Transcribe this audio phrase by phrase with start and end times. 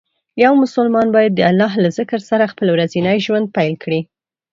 [0.43, 3.99] یو مسلمان باید د الله له ذکر سره خپل ورځنی ژوند پیل کړي.